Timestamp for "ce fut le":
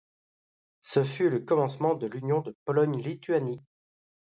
0.79-1.41